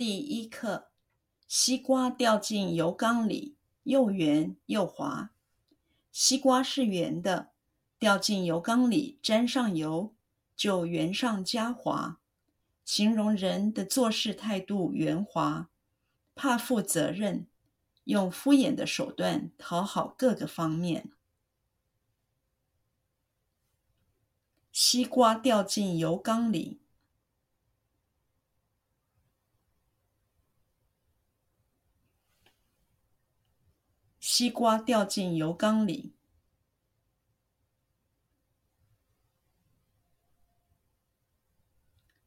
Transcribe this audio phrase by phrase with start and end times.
[0.00, 0.88] 第一课：
[1.46, 5.30] 西瓜掉进油缸里，又圆又滑。
[6.10, 7.50] 西瓜是圆的，
[7.98, 10.14] 掉进油缸里，沾上油，
[10.56, 12.18] 就圆上加滑，
[12.82, 15.68] 形容人的做事态度圆滑，
[16.34, 17.46] 怕负责任，
[18.04, 21.12] 用敷衍的手段讨好各个方面。
[24.72, 26.79] 西瓜掉进油缸里。
[34.40, 36.14] 西瓜掉进油缸里。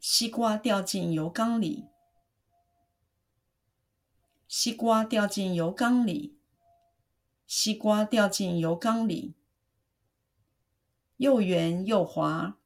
[0.00, 1.84] 西瓜掉进油缸里。
[4.48, 6.38] 西瓜掉进油缸里。
[7.46, 9.34] 西瓜掉进油缸里。
[11.18, 12.56] 又圆又滑。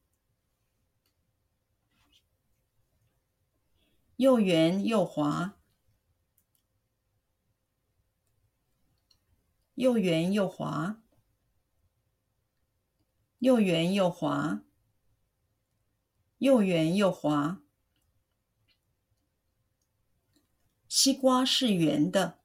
[4.18, 5.61] 又圆又滑。
[9.82, 11.02] 又圆又滑，
[13.40, 14.62] 又圆又滑，
[16.38, 17.60] 又圆又滑。
[20.86, 22.38] 西瓜是圆的，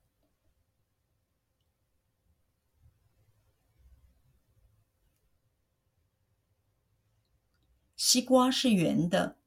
[7.96, 9.38] 西瓜是圆的。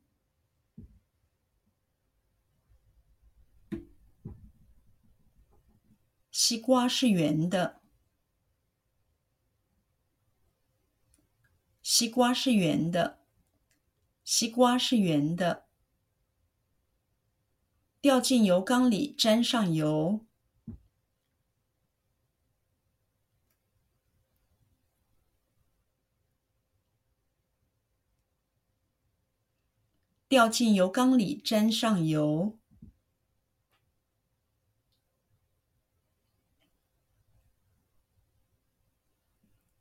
[6.31, 7.80] 西瓜是圆的，
[12.01, 13.19] 西瓜是圆的，
[14.25, 15.67] 西瓜是圆的。
[18.01, 20.25] 掉进油缸里，沾上油。
[30.27, 32.60] 掉进油缸里，沾上油。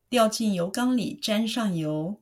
[0.09, 2.19] 掉进油缸里，沾上油。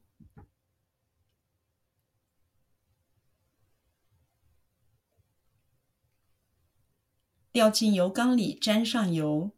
[7.51, 9.51] 掉进油缸里，沾上油。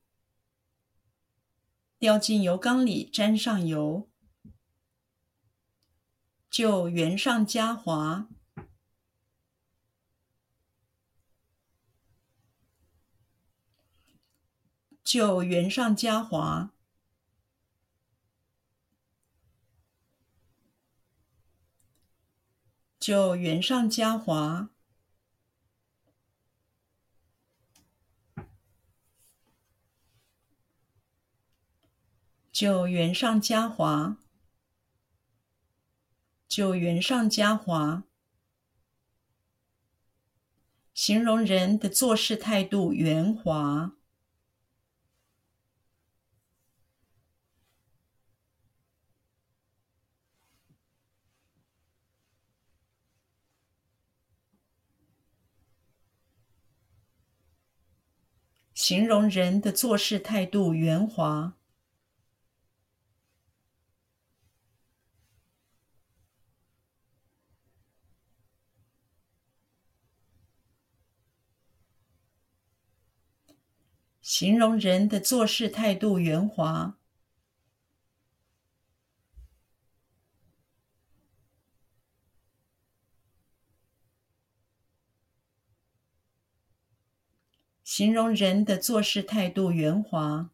[1.97, 4.07] 掉进油缸里，沾上油，
[6.49, 8.29] 就圆上加滑，
[15.03, 16.71] 就圆上加滑。
[22.99, 24.69] 就圆上加滑，
[32.51, 34.17] 就圆上加滑，
[36.45, 38.03] 就圆上加滑。
[40.93, 43.98] 形容人的做事态度圆滑。
[58.79, 61.53] 形容人的做事态度圆滑。
[74.21, 76.98] 形容人的做事态度圆滑。
[87.91, 90.51] 形容人的做事态度圆滑。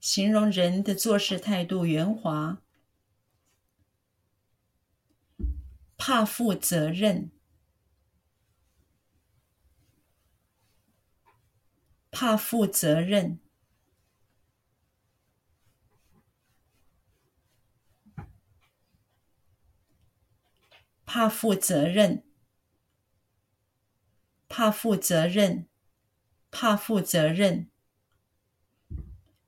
[0.00, 2.62] 形容人的做事态度圆滑。
[5.98, 7.30] 怕负责任。
[12.10, 13.38] 怕负责任。
[21.04, 22.25] 怕负责任。
[24.56, 25.66] 怕负责任，
[26.50, 27.68] 怕负责任，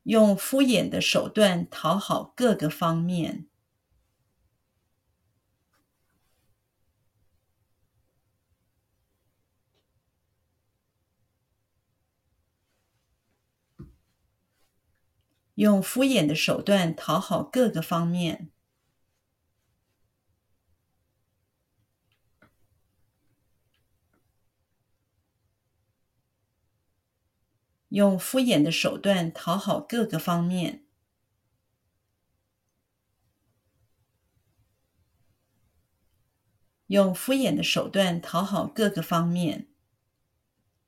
[0.02, 3.46] 用敷衍的手段讨好各个方面，
[15.54, 18.50] 用敷衍的手段讨好各个方面。
[27.88, 30.84] 用敷衍的手段讨好各个方面，
[36.88, 39.68] 用敷衍的手段讨好各个方面，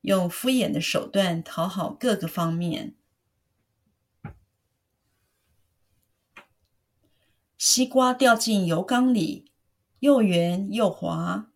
[0.03, 2.97] 用敷衍的手段讨好各个方面。
[7.57, 9.53] 西瓜掉进油缸里，
[10.01, 11.51] 又圆又滑。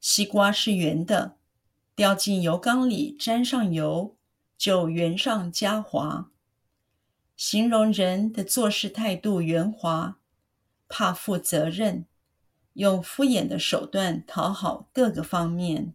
[0.00, 1.38] 西瓜是圆的，
[1.94, 4.16] 掉进油缸里沾上油，
[4.62, 6.30] 就圆上加滑。
[7.36, 10.20] 形容人的做事态度圆滑，
[10.88, 12.06] 怕负责任，
[12.74, 15.94] 用敷衍的手段讨好各个方面。